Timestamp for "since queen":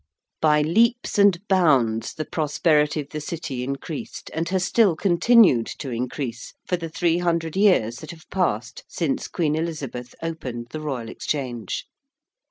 8.87-9.53